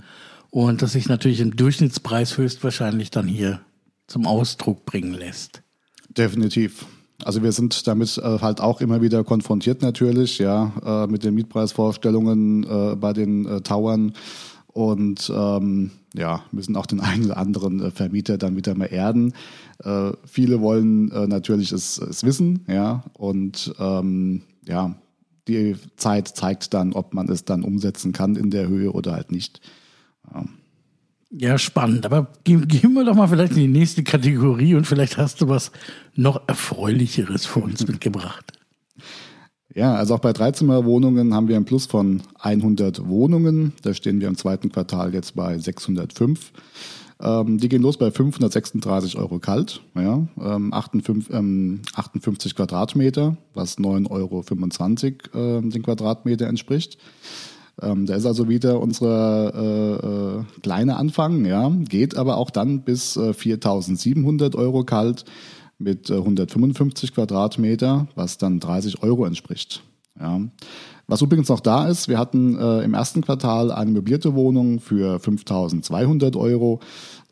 und 0.49 0.81
dass 0.81 0.93
sich 0.93 1.09
natürlich 1.09 1.41
ein 1.41 1.51
Durchschnittspreis 1.51 2.37
höchstwahrscheinlich 2.37 3.09
dann 3.11 3.27
hier 3.27 3.61
zum 4.07 4.27
Ausdruck 4.27 4.85
bringen 4.85 5.13
lässt. 5.13 5.63
Definitiv. 6.09 6.85
Also 7.23 7.41
wir 7.41 7.51
sind 7.51 7.87
damit 7.87 8.17
äh, 8.17 8.39
halt 8.39 8.61
auch 8.61 8.81
immer 8.81 9.01
wieder 9.01 9.23
konfrontiert 9.23 9.81
natürlich, 9.81 10.39
ja, 10.39 11.05
äh, 11.05 11.07
mit 11.07 11.23
den 11.23 11.33
Mietpreisvorstellungen 11.33 12.63
äh, 12.63 12.95
bei 12.95 13.13
den 13.13 13.45
äh, 13.45 13.61
Towern 13.61 14.13
und 14.73 15.31
ähm, 15.33 15.91
ja, 16.13 16.43
müssen 16.51 16.75
auch 16.75 16.85
den 16.85 16.99
einen 16.99 17.25
oder 17.25 17.37
anderen 17.37 17.79
äh, 17.79 17.91
Vermieter 17.91 18.37
dann 18.37 18.55
wieder 18.55 18.75
mal 18.75 18.87
erden. 18.87 19.33
Äh, 19.83 20.11
viele 20.25 20.61
wollen 20.61 21.11
äh, 21.11 21.27
natürlich 21.27 21.71
es, 21.71 21.97
es, 21.97 22.23
wissen, 22.23 22.65
ja, 22.67 23.03
und 23.13 23.73
ähm, 23.79 24.43
ja, 24.67 24.95
die 25.47 25.75
Zeit 25.97 26.27
zeigt 26.27 26.73
dann, 26.73 26.93
ob 26.93 27.13
man 27.13 27.29
es 27.29 27.45
dann 27.45 27.63
umsetzen 27.63 28.13
kann 28.13 28.35
in 28.35 28.49
der 28.49 28.67
Höhe 28.67 28.91
oder 28.91 29.13
halt 29.13 29.31
nicht. 29.31 29.61
Ja. 30.33 30.45
Ja, 31.35 31.57
spannend. 31.57 32.05
Aber 32.05 32.31
gehen, 32.43 32.67
gehen 32.67 32.93
wir 32.93 33.03
doch 33.03 33.15
mal 33.15 33.27
vielleicht 33.27 33.53
in 33.53 33.59
die 33.59 33.67
nächste 33.67 34.03
Kategorie 34.03 34.75
und 34.75 34.85
vielleicht 34.85 35.17
hast 35.17 35.41
du 35.41 35.49
was 35.49 35.71
noch 36.15 36.47
Erfreulicheres 36.47 37.47
für 37.47 37.59
uns 37.59 37.87
mitgebracht. 37.87 38.53
Ja, 39.75 39.95
also 39.95 40.15
auch 40.15 40.19
bei 40.19 40.33
Dreizimmerwohnungen 40.33 41.33
haben 41.33 41.47
wir 41.47 41.55
ein 41.55 41.65
Plus 41.65 41.87
von 41.87 42.21
100 42.39 43.07
Wohnungen. 43.07 43.73
Da 43.81 43.93
stehen 43.93 44.21
wir 44.21 44.27
im 44.27 44.37
zweiten 44.37 44.71
Quartal 44.71 45.13
jetzt 45.13 45.35
bei 45.35 45.57
605. 45.57 46.51
Ähm, 47.21 47.57
die 47.57 47.69
gehen 47.69 47.81
los 47.81 47.97
bei 47.97 48.11
536 48.11 49.17
Euro 49.17 49.39
kalt, 49.39 49.81
ja, 49.95 50.27
ähm, 50.41 50.73
58, 50.73 51.33
ähm, 51.33 51.81
58 51.95 52.55
Quadratmeter, 52.55 53.37
was 53.53 53.77
9,25 53.77 55.33
Euro 55.33 55.57
äh, 55.57 55.61
den 55.61 55.83
Quadratmeter 55.83 56.47
entspricht. 56.47 56.97
Ähm, 57.81 58.05
da 58.05 58.15
ist 58.15 58.25
also 58.25 58.49
wieder 58.49 58.79
unsere 58.81 60.43
äh, 60.45 60.57
äh, 60.57 60.61
kleine 60.61 60.97
Anfang, 60.97 61.45
ja, 61.45 61.69
geht 61.69 62.17
aber 62.17 62.37
auch 62.37 62.49
dann 62.49 62.81
bis 62.81 63.15
äh, 63.15 63.31
4.700 63.31 64.55
Euro 64.55 64.83
kalt 64.83 65.25
mit 65.83 66.09
155 66.09 67.09
äh, 67.09 67.13
Quadratmeter, 67.13 68.07
was 68.15 68.37
dann 68.37 68.59
30 68.59 69.03
Euro 69.03 69.25
entspricht. 69.25 69.83
Ja. 70.19 70.41
Was 71.07 71.21
übrigens 71.21 71.49
noch 71.49 71.59
da 71.59 71.87
ist, 71.87 72.07
wir 72.07 72.17
hatten 72.17 72.57
äh, 72.57 72.81
im 72.81 72.93
ersten 72.93 73.21
Quartal 73.21 73.71
eine 73.71 73.91
möblierte 73.91 74.35
Wohnung 74.35 74.79
für 74.79 75.19
5200 75.19 76.35
Euro. 76.35 76.79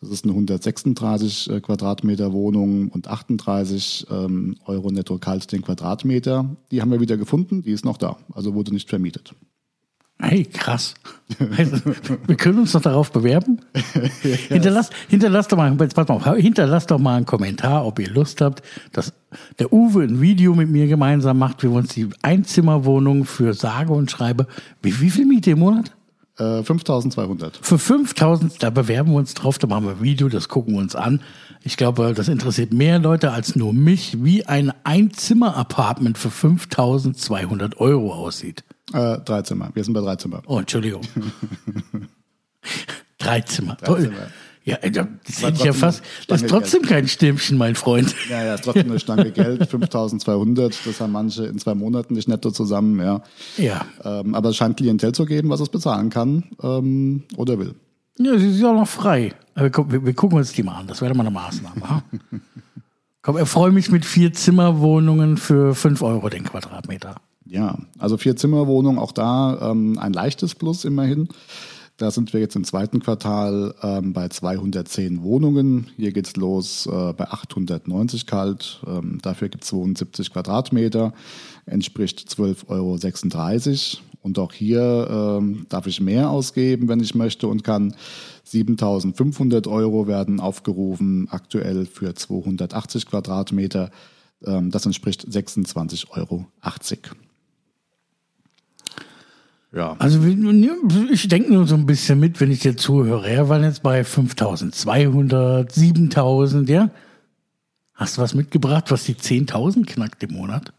Das 0.01 0.09
ist 0.09 0.25
eine 0.25 0.33
136 0.33 1.49
äh, 1.49 1.61
Quadratmeter 1.61 2.33
Wohnung 2.33 2.89
und 2.89 3.07
38 3.07 4.07
ähm, 4.11 4.57
Euro 4.65 4.91
netto 4.91 5.17
kalt 5.19 5.51
den 5.51 5.61
Quadratmeter. 5.61 6.57
Die 6.71 6.81
haben 6.81 6.91
wir 6.91 6.99
wieder 6.99 7.17
gefunden, 7.17 7.61
die 7.61 7.71
ist 7.71 7.85
noch 7.85 7.97
da, 7.97 8.17
also 8.33 8.55
wurde 8.55 8.73
nicht 8.73 8.89
vermietet. 8.89 9.35
Hey, 10.21 10.45
krass. 10.45 10.93
wir 12.27 12.35
können 12.35 12.59
uns 12.59 12.73
doch 12.73 12.81
darauf 12.81 13.11
bewerben. 13.11 13.59
yes. 14.23 14.39
hinterlasst, 14.49 14.93
hinterlasst, 15.09 15.51
doch 15.51 15.57
mal, 15.57 15.75
pass 15.75 16.07
mal, 16.07 16.35
hinterlasst 16.39 16.91
doch 16.91 16.99
mal 16.99 17.17
einen 17.17 17.25
Kommentar, 17.25 17.85
ob 17.85 17.97
ihr 17.99 18.09
Lust 18.09 18.39
habt, 18.39 18.61
dass 18.91 19.13
der 19.57 19.73
Uwe 19.73 20.03
ein 20.03 20.21
Video 20.21 20.53
mit 20.53 20.69
mir 20.69 20.87
gemeinsam 20.87 21.39
macht, 21.39 21.63
wie 21.63 21.69
wir 21.69 21.77
uns 21.77 21.93
die 21.93 22.07
Einzimmerwohnung 22.21 23.25
für 23.25 23.53
sage 23.53 23.93
und 23.93 24.11
schreibe. 24.11 24.47
Wie, 24.81 24.99
wie 25.01 25.09
viel 25.09 25.25
Miete 25.25 25.51
im 25.51 25.59
Monat? 25.59 25.91
Äh, 26.37 26.63
5200. 26.63 27.57
Für 27.61 27.79
5000, 27.79 28.61
da 28.61 28.69
bewerben 28.69 29.11
wir 29.11 29.17
uns 29.17 29.33
drauf, 29.33 29.57
da 29.57 29.67
machen 29.67 29.85
wir 29.85 29.91
ein 29.91 30.01
Video, 30.01 30.29
das 30.29 30.49
gucken 30.49 30.75
wir 30.75 30.81
uns 30.81 30.95
an. 30.95 31.21
Ich 31.63 31.77
glaube, 31.77 32.13
das 32.15 32.27
interessiert 32.27 32.73
mehr 32.73 32.99
Leute 32.99 33.31
als 33.31 33.55
nur 33.55 33.73
mich, 33.73 34.23
wie 34.23 34.45
ein 34.45 34.71
Einzimmer-Apartment 34.83 36.17
für 36.17 36.29
5200 36.29 37.79
Euro 37.79 38.13
aussieht. 38.13 38.63
Äh, 38.93 39.19
drei 39.19 39.41
Zimmer. 39.41 39.69
Wir 39.73 39.83
sind 39.83 39.93
bei 39.93 40.01
drei 40.01 40.15
Zimmer. 40.15 40.41
Oh, 40.47 40.59
Entschuldigung. 40.59 41.01
drei 43.17 43.41
Zimmer. 43.41 43.77
Drei 43.81 44.01
Zimmer. 44.01 44.27
Ja, 44.63 44.77
das 44.77 45.41
hätte 45.41 45.57
ich 45.57 45.63
ja 45.63 45.73
fast. 45.73 46.03
Das 46.27 46.43
ist 46.43 46.49
trotzdem 46.49 46.81
Geld. 46.81 46.91
kein 46.91 47.07
Stimmchen, 47.07 47.57
mein 47.57 47.73
Freund. 47.73 48.13
Ja, 48.29 48.43
ja, 48.43 48.53
ist 48.53 48.63
trotzdem 48.63 48.91
eine 48.91 48.99
Stange 48.99 49.31
Geld. 49.31 49.67
5200, 49.69 50.85
das 50.85 51.01
haben 51.01 51.13
manche 51.13 51.45
in 51.45 51.57
zwei 51.57 51.73
Monaten 51.73 52.13
nicht 52.13 52.27
netto 52.27 52.51
zusammen, 52.51 52.99
ja. 52.99 53.23
Ja. 53.57 53.85
Ähm, 54.03 54.35
aber 54.35 54.49
es 54.49 54.57
scheint 54.57 54.77
Klientel 54.77 55.13
zu 55.13 55.25
geben, 55.25 55.49
was 55.49 55.61
es 55.61 55.69
bezahlen 55.69 56.11
kann 56.11 56.43
ähm, 56.61 57.23
oder 57.37 57.57
will. 57.57 57.73
Ja, 58.19 58.37
sie 58.37 58.51
ist 58.51 58.63
auch 58.63 58.75
noch 58.75 58.87
frei. 58.87 59.33
Wir, 59.55 59.71
wir, 59.71 60.05
wir, 60.05 60.13
gucken 60.13 60.37
uns 60.37 60.53
die 60.53 60.61
mal 60.61 60.75
an. 60.75 60.87
Das 60.87 61.01
wäre 61.01 61.15
mal 61.15 61.23
eine 61.23 61.31
Maßnahme. 61.31 62.03
Komm, 63.23 63.37
erfreue 63.37 63.71
mich 63.71 63.89
mit 63.89 64.05
vier 64.05 64.31
Zimmerwohnungen 64.31 65.37
für 65.37 65.73
5 65.73 66.01
Euro 66.03 66.29
den 66.29 66.43
Quadratmeter. 66.43 67.15
Ja, 67.45 67.79
also 67.97 68.17
vier 68.17 68.35
Zimmerwohnungen, 68.35 68.99
auch 68.99 69.11
da 69.11 69.71
ähm, 69.71 69.97
ein 69.99 70.13
leichtes 70.13 70.55
Plus 70.55 70.85
immerhin. 70.85 71.27
Da 71.97 72.09
sind 72.09 72.33
wir 72.33 72.39
jetzt 72.39 72.55
im 72.55 72.63
zweiten 72.63 72.99
Quartal 72.99 73.75
ähm, 73.83 74.13
bei 74.13 74.27
210 74.27 75.21
Wohnungen. 75.21 75.91
Hier 75.97 76.11
geht's 76.11 76.35
los 76.35 76.87
äh, 76.87 77.13
bei 77.13 77.29
890 77.29 78.25
kalt. 78.25 78.81
Ähm, 78.87 79.19
dafür 79.21 79.49
gibt 79.49 79.63
es 79.63 79.69
72 79.69 80.33
Quadratmeter, 80.33 81.13
entspricht 81.67 82.27
12,36 82.27 82.69
Euro. 82.69 84.03
Und 84.23 84.39
auch 84.39 84.53
hier 84.53 85.07
ähm, 85.11 85.65
darf 85.69 85.87
ich 85.87 86.01
mehr 86.01 86.29
ausgeben, 86.29 86.87
wenn 86.87 86.99
ich 86.99 87.15
möchte 87.15 87.47
und 87.47 87.63
kann. 87.63 87.95
7500 88.45 89.67
Euro 89.67 90.07
werden 90.07 90.39
aufgerufen, 90.39 91.27
aktuell 91.29 91.85
für 91.85 92.15
280 92.15 93.05
Quadratmeter. 93.05 93.91
Ähm, 94.43 94.71
das 94.71 94.85
entspricht 94.85 95.27
26,80 95.27 96.09
Euro. 96.11 96.45
Ja. 99.73 99.95
Also 99.99 100.19
ich 100.23 101.27
denke 101.29 101.53
nur 101.53 101.65
so 101.65 101.75
ein 101.75 101.85
bisschen 101.85 102.19
mit, 102.19 102.41
wenn 102.41 102.51
ich 102.51 102.59
dir 102.59 102.75
zuhöre. 102.75 103.29
Er 103.29 103.47
war 103.47 103.61
jetzt 103.61 103.83
bei 103.83 104.03
5200, 104.03 105.71
7000, 105.71 106.69
ja? 106.69 106.89
Hast 107.93 108.17
du 108.17 108.21
was 108.21 108.33
mitgebracht, 108.33 108.91
was 108.91 109.05
die 109.05 109.15
10.000 109.15 109.85
knackt 109.85 110.23
im 110.23 110.33
Monat? 110.33 110.73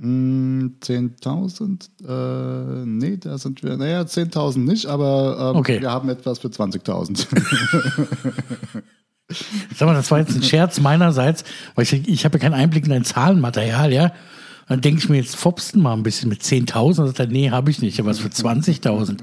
10.000? 0.00 1.60
Hm, 1.60 1.78
äh, 2.08 2.86
nee, 2.86 3.18
da 3.18 3.36
sind 3.38 3.62
wir, 3.62 3.76
naja, 3.76 4.00
10.000 4.00 4.58
nicht, 4.58 4.86
aber 4.86 5.52
ähm, 5.52 5.56
okay. 5.56 5.80
wir 5.80 5.90
haben 5.90 6.08
etwas 6.08 6.38
für 6.38 6.48
20.000. 6.48 7.26
Sag 9.76 9.86
mal, 9.86 9.94
das 9.94 10.10
war 10.10 10.18
jetzt 10.18 10.34
ein 10.34 10.42
Scherz 10.42 10.80
meinerseits, 10.80 11.44
weil 11.74 11.84
ich, 11.84 12.08
ich 12.08 12.24
habe 12.24 12.38
ja 12.38 12.42
keinen 12.42 12.54
Einblick 12.54 12.84
in 12.84 12.90
dein 12.90 13.04
Zahlenmaterial, 13.04 13.92
ja? 13.92 14.12
Dann 14.70 14.80
denke 14.80 15.00
ich 15.00 15.08
mir, 15.08 15.16
jetzt 15.16 15.34
fopsten 15.34 15.82
mal 15.82 15.94
ein 15.94 16.04
bisschen 16.04 16.28
mit 16.28 16.42
10.000. 16.42 17.00
Und 17.00 17.16
sagt 17.16 17.32
nee, 17.32 17.50
habe 17.50 17.72
ich 17.72 17.82
nicht, 17.82 17.98
aber 17.98 18.10
was 18.10 18.20
für 18.20 18.28
20.000. 18.28 19.18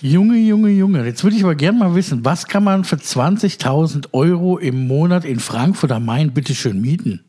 Junge, 0.00 0.38
Junge, 0.38 0.70
Junge. 0.70 1.06
Jetzt 1.06 1.22
würde 1.22 1.36
ich 1.36 1.44
aber 1.44 1.54
gerne 1.54 1.78
mal 1.78 1.94
wissen, 1.94 2.24
was 2.24 2.48
kann 2.48 2.64
man 2.64 2.82
für 2.82 2.96
20.000 2.96 4.08
Euro 4.10 4.58
im 4.58 4.88
Monat 4.88 5.24
in 5.24 5.38
Frankfurt 5.38 5.92
am 5.92 6.04
Main 6.04 6.34
bitteschön 6.34 6.80
mieten? 6.80 7.20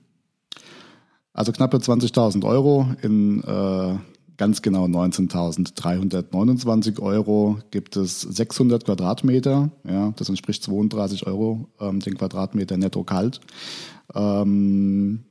Also 1.32 1.51
knappe 1.51 1.77
20.000 1.77 2.44
Euro 2.44 2.88
in 3.03 3.44
äh, 3.44 3.98
ganz 4.38 4.63
genau 4.63 4.86
19.329 4.86 7.00
Euro 7.00 7.60
gibt 7.70 7.98
es 7.98 8.22
600 8.22 8.84
Quadratmeter. 8.84 9.70
Ja, 9.88 10.12
das 10.15 10.30
entspricht 10.30 10.63
32 10.63 11.27
Euro 11.27 11.70
ähm, 11.80 12.00
den 12.00 12.18
Quadratmeter 12.18 12.77
netto 12.77 13.03
kalt. 13.03 13.42
Ähm, 14.15 15.25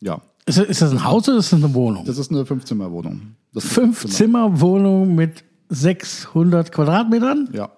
ja, 0.00 0.20
ist, 0.46 0.58
ist 0.58 0.82
das 0.82 0.90
ein 0.90 1.04
Haus 1.04 1.28
oder 1.28 1.38
ist 1.38 1.52
das 1.52 1.62
eine 1.62 1.74
Wohnung? 1.74 2.04
Das 2.04 2.18
ist 2.18 2.30
eine 2.30 2.46
Fünfzimmerwohnung. 2.46 3.36
Fünf-Zimmer-Wohnung 3.56 5.14
mit 5.14 5.44
600 5.68 6.72
Quadratmetern? 6.72 7.48
Ja. 7.52 7.70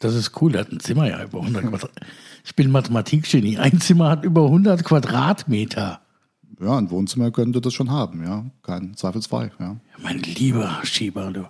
Das 0.00 0.14
ist 0.14 0.40
cool, 0.40 0.52
der 0.52 0.62
hat 0.62 0.72
ein 0.72 0.80
Zimmer 0.80 1.08
ja 1.08 1.22
über 1.24 1.40
100 1.40 1.62
Quadratmeter. 1.62 2.06
Ich 2.44 2.54
bin 2.54 2.70
Mathematikgenie. 2.70 3.58
Ein 3.58 3.80
Zimmer 3.80 4.10
hat 4.10 4.24
über 4.24 4.44
100 4.44 4.84
Quadratmeter. 4.84 6.00
Ja, 6.60 6.76
ein 6.76 6.90
Wohnzimmer 6.90 7.30
könnte 7.30 7.60
das 7.60 7.74
schon 7.74 7.90
haben, 7.90 8.24
ja. 8.24 8.44
Kein 8.62 8.94
Zweifelsfrei, 8.96 9.50
ja 9.58 9.76
mein 10.02 10.18
lieber 10.18 10.80
Schieber, 10.84 11.30
du. 11.32 11.48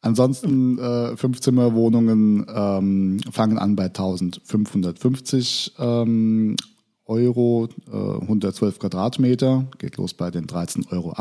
Ansonsten 0.00 0.78
äh, 0.78 1.16
Fünfzimmerwohnungen 1.16 2.46
ähm, 2.54 3.20
fangen 3.30 3.58
an 3.58 3.74
bei 3.74 3.84
1550 3.84 5.74
ähm, 5.78 6.56
Euro, 7.06 7.68
äh, 7.92 8.22
112 8.22 8.78
Quadratmeter, 8.78 9.66
geht 9.78 9.96
los 9.96 10.14
bei 10.14 10.30
den 10.30 10.46
13,80 10.46 10.92
Euro 10.92 11.14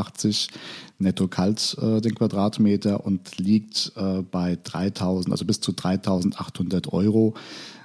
netto 1.00 1.28
kalt 1.28 1.78
äh, 1.82 2.00
den 2.00 2.16
Quadratmeter 2.16 3.06
und 3.06 3.38
liegt 3.38 3.92
äh, 3.96 4.22
bei 4.22 4.58
3000, 4.64 5.32
also 5.32 5.46
bis 5.46 5.60
zu 5.60 5.74
3800 5.74 6.94
Euro 6.94 7.34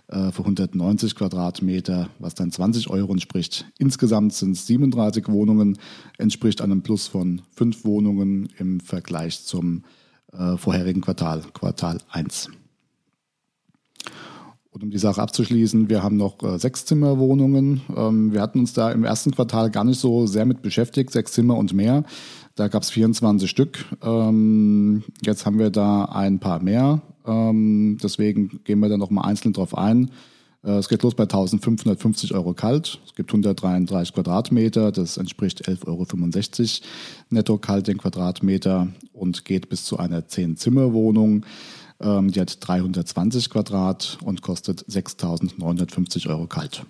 äh, 0.09 0.31
für 0.31 0.43
190 0.43 1.17
Quadratmeter, 1.17 2.09
was 2.19 2.35
dann 2.35 2.53
20 2.53 2.89
Euro 2.89 3.13
entspricht. 3.13 3.67
Insgesamt 3.79 4.33
sind 4.33 4.53
es 4.53 4.67
37 4.67 5.29
Wohnungen, 5.29 5.79
entspricht 6.19 6.61
einem 6.61 6.83
Plus 6.83 7.09
von 7.09 7.43
5 7.57 7.85
Wohnungen 7.85 8.49
im 8.59 8.81
Vergleich 8.81 9.45
zum 9.45 9.85
äh, 10.33 10.57
vorherigen 10.57 11.01
Quartal, 11.01 11.43
Quartal 11.53 11.99
1. 12.11 12.51
Und 14.79 14.85
um 14.85 14.91
die 14.91 14.99
Sache 14.99 15.21
abzuschließen, 15.21 15.91
wir 15.91 16.05
haben 16.05 16.17
noch 16.17 16.41
äh, 16.45 16.57
Sechszimmerwohnungen. 16.57 17.81
Ähm, 17.97 18.33
wir 18.33 18.41
hatten 18.41 18.61
uns 18.61 18.75
da 18.75 18.93
im 18.93 19.03
ersten 19.03 19.33
Quartal 19.33 19.73
gar 19.73 19.83
nicht 19.83 19.99
so 19.99 20.29
sehr 20.29 20.45
mit 20.45 20.63
beschäftigt, 20.63 21.11
sechs 21.11 21.33
Zimmer 21.33 21.57
und 21.57 21.73
mehr. 21.75 22.05
Da 22.55 22.69
gab 22.69 22.85
es 22.85 22.91
24 22.91 23.51
Stück. 23.51 23.85
Ähm, 24.05 25.03
jetzt 25.21 25.47
haben 25.47 25.59
wir 25.59 25.71
da 25.71 26.05
ein 26.05 26.39
paar 26.39 26.63
mehr. 26.63 27.03
Ähm, 27.27 27.99
deswegen 28.01 28.61
gehen 28.63 28.79
wir 28.79 28.89
da 28.89 28.97
nochmal 28.97 29.29
einzeln 29.29 29.53
drauf 29.53 29.77
ein. 29.77 30.13
Äh, 30.63 30.75
es 30.75 30.89
geht 30.89 31.03
los 31.03 31.17
bei 31.17 31.25
1550 31.25 32.35
Euro 32.35 32.55
kalt. 32.55 33.01
Es 33.05 33.17
gibt 33.17 33.31
133 33.31 34.15
Quadratmeter. 34.15 34.93
Das 34.93 35.17
entspricht 35.17 35.69
11,65 35.69 35.83
Euro 35.89 36.89
netto 37.31 37.59
kalt 37.59 37.89
den 37.89 37.99
Quadratmeter 37.99 38.87
und 39.13 39.45
geht 39.45 39.71
bis 39.71 39.83
zu 39.83 39.97
einer 39.97 40.21
10-Zimmer-Wohnung. 40.21 41.45
Ähm, 42.01 42.31
die 42.31 42.41
hat 42.41 42.57
320 42.67 43.51
Quadrat 43.51 44.19
und 44.23 44.43
kostet 44.43 44.85
6.950 44.85 46.29
Euro 46.29 46.47
kalt. 46.47 46.85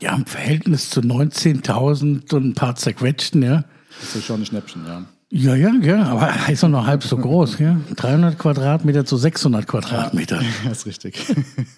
Ja, 0.00 0.14
im 0.14 0.26
Verhältnis 0.26 0.90
zu 0.90 1.00
19.000 1.00 2.34
und 2.34 2.44
ein 2.44 2.54
paar 2.54 2.76
zerquetschten, 2.76 3.42
ja. 3.42 3.64
Das 4.00 4.16
ist 4.16 4.24
schon 4.24 4.40
ein 4.42 4.46
Schnäppchen, 4.46 4.84
ja. 4.86 5.04
Ja, 5.30 5.56
ja, 5.56 5.72
ja, 5.82 6.04
aber 6.04 6.32
ist 6.48 6.62
doch 6.62 6.68
noch 6.68 6.86
halb 6.86 7.02
so 7.02 7.16
groß, 7.16 7.58
ja. 7.58 7.80
300 7.96 8.38
Quadratmeter 8.38 9.04
zu 9.04 9.16
600 9.16 9.66
Quadratmeter. 9.66 10.40
Ja, 10.40 10.48
das 10.68 10.78
ist 10.78 10.86
richtig. 10.86 11.24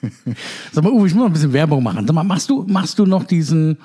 Sag 0.72 0.84
mal, 0.84 0.92
Uwe, 0.92 1.06
ich 1.06 1.14
muss 1.14 1.22
noch 1.22 1.26
ein 1.26 1.32
bisschen 1.32 1.52
Werbung 1.52 1.82
machen. 1.82 2.06
Sag 2.06 2.14
mal, 2.14 2.22
machst 2.22 2.50
du, 2.50 2.64
machst 2.68 2.98
du 2.98 3.06
noch 3.06 3.24
diesen, 3.24 3.78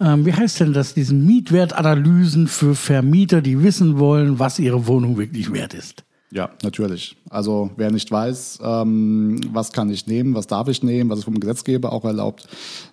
ähm, 0.00 0.24
wie 0.26 0.32
heißt 0.32 0.60
denn 0.60 0.72
das, 0.72 0.94
diesen 0.94 1.26
Mietwertanalysen 1.26 2.48
für 2.48 2.74
Vermieter, 2.74 3.42
die 3.42 3.62
wissen 3.62 3.98
wollen, 3.98 4.38
was 4.38 4.58
ihre 4.58 4.86
Wohnung 4.86 5.18
wirklich 5.18 5.52
wert 5.52 5.74
ist? 5.74 6.04
Ja, 6.32 6.50
natürlich. 6.62 7.16
Also 7.28 7.70
wer 7.76 7.90
nicht 7.90 8.10
weiß, 8.10 8.60
ähm, 8.62 9.40
was 9.52 9.72
kann 9.72 9.90
ich 9.90 10.06
nehmen, 10.06 10.34
was 10.34 10.46
darf 10.46 10.68
ich 10.68 10.82
nehmen, 10.82 11.10
was 11.10 11.20
ist 11.20 11.24
vom 11.24 11.40
Gesetzgeber 11.40 11.92
auch 11.92 12.04
erlaubt. 12.04 12.46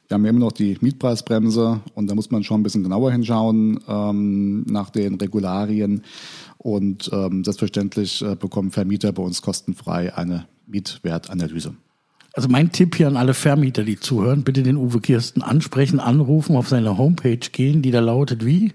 Wir 0.08 0.16
haben 0.16 0.24
ja 0.24 0.32
immer 0.32 0.40
noch 0.40 0.52
die 0.52 0.78
Mietpreisbremse 0.82 1.82
und 1.94 2.10
da 2.10 2.16
muss 2.16 2.32
man 2.32 2.44
schon 2.44 2.62
ein 2.62 2.64
bisschen 2.64 2.84
genauer 2.84 3.12
hinschauen 3.12 3.80
ähm, 3.88 4.64
nach 4.64 4.90
den 4.90 5.16
Regularien. 5.16 6.04
Und 6.58 7.12
ähm, 7.14 7.44
selbstverständlich 7.44 8.24
äh, 8.24 8.36
bekommen 8.36 8.72
Vermieter 8.72 9.12
bei 9.12 9.22
uns 9.22 9.44
kostenfrei 9.44 10.16
eine 10.16 10.48
Mietwertanalyse. 10.66 11.76
Also 12.34 12.50
mein 12.50 12.72
Tipp 12.72 12.96
hier 12.96 13.08
an 13.08 13.18
alle 13.18 13.34
Vermieter, 13.34 13.84
die 13.84 14.00
zuhören, 14.00 14.44
bitte 14.44 14.64
den 14.64 14.78
Uwe 14.78 15.00
Kirsten 15.00 15.42
ansprechen, 15.42 16.00
anrufen, 16.00 16.56
auf 16.56 16.70
seine 16.70 16.98
Homepage 16.98 17.38
gehen, 17.38 17.82
die 17.82 17.92
da 17.92 18.00
lautet 18.00 18.46
wie? 18.46 18.74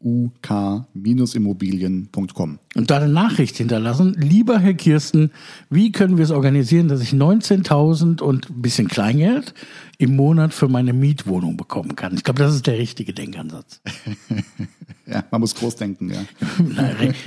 www.uk-immobilien.com. 0.00 2.58
Und 2.74 2.90
da 2.90 2.96
eine 2.96 3.08
Nachricht 3.08 3.56
hinterlassen. 3.56 4.16
Lieber 4.18 4.58
Herr 4.58 4.74
Kirsten, 4.74 5.30
wie 5.70 5.92
können 5.92 6.16
wir 6.16 6.24
es 6.24 6.30
organisieren, 6.30 6.88
dass 6.88 7.00
ich 7.00 7.12
19.000 7.12 8.22
und 8.22 8.50
ein 8.50 8.62
bisschen 8.62 8.88
Kleingeld 8.88 9.54
im 9.98 10.16
Monat 10.16 10.54
für 10.54 10.68
meine 10.68 10.92
Mietwohnung 10.92 11.56
bekommen 11.56 11.96
kann? 11.96 12.14
Ich 12.14 12.24
glaube, 12.24 12.40
das 12.40 12.54
ist 12.54 12.66
der 12.66 12.78
richtige 12.78 13.12
Denkansatz. 13.12 13.80
Ja, 15.10 15.24
man 15.30 15.40
muss 15.40 15.54
groß 15.54 15.76
denken, 15.76 16.10
ja. 16.10 16.20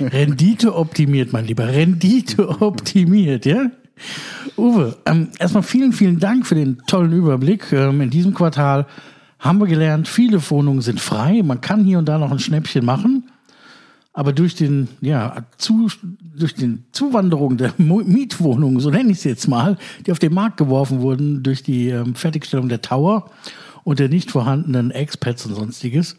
Rendite 0.00 0.76
optimiert, 0.76 1.32
mein 1.32 1.46
Lieber. 1.46 1.66
Rendite 1.66 2.48
optimiert, 2.60 3.44
ja? 3.44 3.72
Uwe, 4.56 4.96
ähm, 5.04 5.30
erstmal 5.40 5.64
vielen, 5.64 5.92
vielen 5.92 6.20
Dank 6.20 6.46
für 6.46 6.54
den 6.54 6.78
tollen 6.86 7.12
Überblick. 7.12 7.72
Ähm, 7.72 8.00
in 8.00 8.10
diesem 8.10 8.34
Quartal 8.34 8.86
haben 9.42 9.58
wir 9.58 9.66
gelernt, 9.66 10.08
viele 10.08 10.40
Wohnungen 10.50 10.80
sind 10.80 11.00
frei. 11.00 11.42
Man 11.44 11.60
kann 11.60 11.84
hier 11.84 11.98
und 11.98 12.06
da 12.06 12.16
noch 12.16 12.30
ein 12.30 12.38
Schnäppchen 12.38 12.84
machen. 12.84 13.24
Aber 14.14 14.32
durch 14.32 14.54
den, 14.54 14.88
ja, 15.00 15.44
zu, 15.58 15.88
durch 16.36 16.54
den 16.54 16.84
Zuwanderung 16.92 17.56
der 17.56 17.74
Mietwohnungen, 17.78 18.78
so 18.80 18.90
nenne 18.90 19.10
ich 19.10 19.18
es 19.18 19.24
jetzt 19.24 19.48
mal, 19.48 19.76
die 20.06 20.12
auf 20.12 20.18
den 20.18 20.32
Markt 20.32 20.58
geworfen 20.58 21.00
wurden 21.00 21.42
durch 21.42 21.62
die 21.62 21.88
ähm, 21.88 22.14
Fertigstellung 22.14 22.68
der 22.68 22.82
Tower 22.82 23.30
und 23.84 23.98
der 23.98 24.08
nicht 24.08 24.30
vorhandenen 24.30 24.90
Expats 24.90 25.44
und 25.46 25.54
sonstiges, 25.54 26.16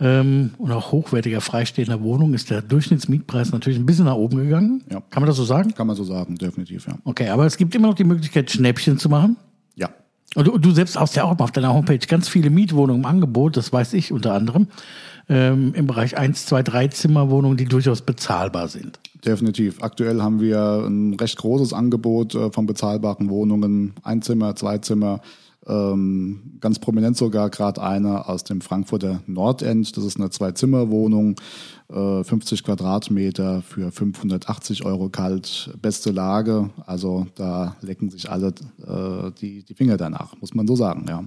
ähm, 0.00 0.52
und 0.56 0.72
auch 0.72 0.92
hochwertiger 0.92 1.42
freistehender 1.42 2.02
Wohnungen 2.02 2.32
ist 2.32 2.48
der 2.48 2.62
Durchschnittsmietpreis 2.62 3.52
natürlich 3.52 3.78
ein 3.78 3.84
bisschen 3.84 4.06
nach 4.06 4.14
oben 4.14 4.38
gegangen. 4.38 4.82
Ja. 4.90 5.02
Kann 5.10 5.22
man 5.22 5.26
das 5.26 5.36
so 5.36 5.44
sagen? 5.44 5.74
Kann 5.74 5.86
man 5.86 5.94
so 5.94 6.04
sagen, 6.04 6.36
definitiv, 6.36 6.86
ja. 6.86 6.94
Okay, 7.04 7.28
aber 7.28 7.44
es 7.44 7.58
gibt 7.58 7.74
immer 7.74 7.88
noch 7.88 7.94
die 7.94 8.04
Möglichkeit, 8.04 8.50
Schnäppchen 8.50 8.98
zu 8.98 9.10
machen. 9.10 9.36
Und 10.36 10.46
du, 10.46 10.58
du 10.58 10.70
selbst 10.70 10.98
hast 10.98 11.16
ja 11.16 11.24
auch 11.24 11.38
auf 11.38 11.50
deiner 11.50 11.74
Homepage 11.74 11.98
ganz 11.98 12.28
viele 12.28 12.50
Mietwohnungen 12.50 13.02
im 13.02 13.06
Angebot, 13.06 13.56
das 13.56 13.72
weiß 13.72 13.94
ich 13.94 14.12
unter 14.12 14.34
anderem, 14.34 14.68
ähm, 15.28 15.74
im 15.74 15.86
Bereich 15.86 16.16
1, 16.16 16.46
2, 16.46 16.62
3 16.62 16.88
Zimmerwohnungen, 16.88 17.56
die 17.56 17.64
durchaus 17.64 18.02
bezahlbar 18.02 18.68
sind. 18.68 19.00
Definitiv. 19.24 19.82
Aktuell 19.82 20.22
haben 20.22 20.40
wir 20.40 20.84
ein 20.86 21.14
recht 21.14 21.36
großes 21.36 21.72
Angebot 21.72 22.34
äh, 22.34 22.50
von 22.50 22.66
bezahlbaren 22.66 23.28
Wohnungen. 23.28 23.94
Ein 24.02 24.22
Zimmer, 24.22 24.56
zwei 24.56 24.78
Zimmer, 24.78 25.20
ähm, 25.66 26.56
ganz 26.60 26.78
prominent 26.78 27.16
sogar 27.16 27.50
gerade 27.50 27.82
eine 27.82 28.28
aus 28.28 28.44
dem 28.44 28.60
Frankfurter 28.60 29.22
Nordend. 29.26 29.96
Das 29.96 30.04
ist 30.04 30.18
eine 30.18 30.30
Zwei-Zimmer-Wohnung, 30.30 31.36
äh, 31.88 32.24
50 32.24 32.64
Quadratmeter 32.64 33.62
für 33.62 33.92
580 33.92 34.84
Euro 34.84 35.10
kalt, 35.10 35.70
beste 35.80 36.10
Lage. 36.10 36.70
Also 36.86 37.26
da 37.34 37.76
lecken 37.82 38.10
sich 38.10 38.30
alle 38.30 38.48
äh, 38.48 39.30
die, 39.40 39.64
die 39.64 39.74
Finger 39.74 39.96
danach, 39.96 40.34
muss 40.40 40.54
man 40.54 40.66
so 40.66 40.76
sagen, 40.76 41.06
ja. 41.08 41.24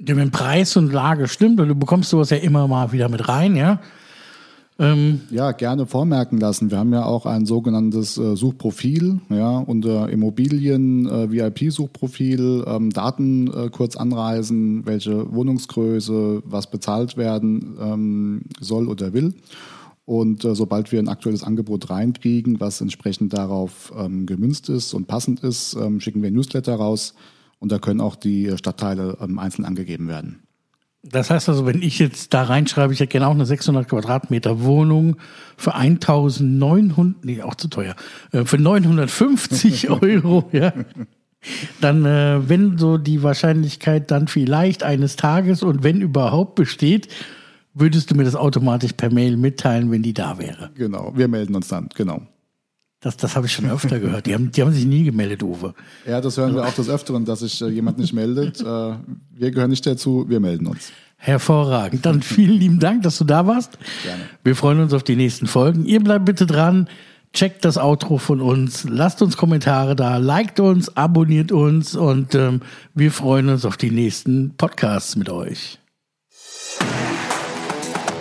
Wenn 0.00 0.30
Preis 0.30 0.76
und 0.76 0.92
Lage 0.92 1.26
stimmt, 1.26 1.58
und 1.60 1.68
du 1.68 1.74
bekommst 1.74 2.10
sowas 2.10 2.30
ja 2.30 2.36
immer 2.36 2.68
mal 2.68 2.92
wieder 2.92 3.08
mit 3.08 3.28
rein, 3.28 3.56
ja. 3.56 3.80
Ähm, 4.80 5.22
ja, 5.30 5.50
gerne 5.50 5.86
vormerken 5.86 6.38
lassen. 6.38 6.70
Wir 6.70 6.78
haben 6.78 6.92
ja 6.92 7.04
auch 7.04 7.26
ein 7.26 7.46
sogenanntes 7.46 8.16
äh, 8.16 8.36
Suchprofil, 8.36 9.20
ja, 9.28 9.58
unter 9.58 10.08
Immobilien 10.08 11.08
äh, 11.08 11.32
VIP-Suchprofil, 11.32 12.64
ähm, 12.64 12.90
Daten 12.90 13.52
äh, 13.52 13.70
kurz 13.70 13.96
anreisen, 13.96 14.86
welche 14.86 15.32
Wohnungsgröße, 15.34 16.44
was 16.44 16.70
bezahlt 16.70 17.16
werden 17.16 17.76
ähm, 17.80 18.42
soll 18.60 18.86
oder 18.86 19.12
will. 19.12 19.34
Und 20.04 20.44
äh, 20.44 20.54
sobald 20.54 20.92
wir 20.92 21.00
ein 21.00 21.08
aktuelles 21.08 21.42
Angebot 21.42 21.90
reinkriegen, 21.90 22.60
was 22.60 22.80
entsprechend 22.80 23.32
darauf 23.32 23.92
ähm, 23.98 24.26
gemünzt 24.26 24.68
ist 24.68 24.94
und 24.94 25.08
passend 25.08 25.40
ist, 25.40 25.74
ähm, 25.74 26.00
schicken 26.00 26.22
wir 26.22 26.30
ein 26.30 26.34
Newsletter 26.34 26.76
raus 26.76 27.14
und 27.58 27.72
da 27.72 27.80
können 27.80 28.00
auch 28.00 28.14
die 28.14 28.56
Stadtteile 28.56 29.18
ähm, 29.20 29.40
einzeln 29.40 29.64
angegeben 29.64 30.06
werden. 30.06 30.47
Das 31.10 31.30
heißt 31.30 31.48
also, 31.48 31.66
wenn 31.66 31.82
ich 31.82 31.98
jetzt 31.98 32.34
da 32.34 32.44
reinschreibe, 32.44 32.92
ich 32.92 33.00
hätte 33.00 33.12
gerne 33.12 33.28
auch 33.28 33.34
eine 33.34 33.46
600 33.46 33.88
Quadratmeter 33.88 34.62
Wohnung 34.62 35.16
für 35.56 35.74
1900, 35.74 37.24
nee, 37.24 37.42
auch 37.42 37.54
zu 37.54 37.68
teuer, 37.68 37.94
äh, 38.32 38.44
für 38.44 38.58
950 38.58 39.90
Euro, 40.02 40.48
ja. 40.52 40.72
Dann, 41.80 42.04
äh, 42.04 42.48
wenn 42.48 42.78
so 42.78 42.98
die 42.98 43.22
Wahrscheinlichkeit 43.22 44.10
dann 44.10 44.26
vielleicht 44.26 44.82
eines 44.82 45.16
Tages 45.16 45.62
und 45.62 45.84
wenn 45.84 46.00
überhaupt 46.00 46.56
besteht, 46.56 47.08
würdest 47.74 48.10
du 48.10 48.16
mir 48.16 48.24
das 48.24 48.34
automatisch 48.34 48.92
per 48.94 49.12
Mail 49.12 49.36
mitteilen, 49.36 49.90
wenn 49.90 50.02
die 50.02 50.14
da 50.14 50.38
wäre. 50.38 50.70
Genau, 50.74 51.12
wir 51.14 51.28
melden 51.28 51.54
uns 51.54 51.68
dann, 51.68 51.88
genau. 51.94 52.22
Das, 53.00 53.16
das 53.16 53.36
habe 53.36 53.46
ich 53.46 53.52
schon 53.52 53.70
öfter 53.70 54.00
gehört. 54.00 54.26
Die 54.26 54.34
haben, 54.34 54.50
die 54.50 54.62
haben 54.62 54.72
sich 54.72 54.84
nie 54.84 55.04
gemeldet, 55.04 55.42
Uwe. 55.42 55.74
Ja, 56.06 56.20
das 56.20 56.36
hören 56.36 56.54
wir 56.54 56.66
auch 56.66 56.74
des 56.74 56.88
Öfteren, 56.88 57.24
dass 57.24 57.40
sich 57.40 57.62
äh, 57.62 57.68
jemand 57.68 57.98
nicht 57.98 58.12
meldet. 58.12 58.60
Äh, 58.68 58.94
wir 59.34 59.50
gehören 59.50 59.70
nicht 59.70 59.86
dazu, 59.86 60.26
wir 60.28 60.40
melden 60.40 60.66
uns. 60.66 60.92
Hervorragend. 61.16 62.04
Dann 62.04 62.22
vielen 62.22 62.58
lieben 62.58 62.80
Dank, 62.80 63.02
dass 63.02 63.18
du 63.18 63.24
da 63.24 63.46
warst. 63.46 63.78
Gerne. 64.02 64.22
Wir 64.44 64.56
freuen 64.56 64.80
uns 64.80 64.92
auf 64.92 65.02
die 65.02 65.16
nächsten 65.16 65.46
Folgen. 65.46 65.86
Ihr 65.86 66.00
bleibt 66.00 66.24
bitte 66.24 66.44
dran. 66.44 66.88
Checkt 67.32 67.64
das 67.64 67.78
Outro 67.78 68.18
von 68.18 68.40
uns. 68.40 68.84
Lasst 68.88 69.22
uns 69.22 69.36
Kommentare 69.36 69.96
da. 69.96 70.16
Liked 70.18 70.60
uns, 70.60 70.96
abonniert 70.96 71.52
uns 71.52 71.94
und 71.94 72.34
ähm, 72.34 72.60
wir 72.94 73.12
freuen 73.12 73.48
uns 73.48 73.64
auf 73.64 73.76
die 73.76 73.90
nächsten 73.90 74.56
Podcasts 74.56 75.16
mit 75.16 75.30
euch. 75.30 75.78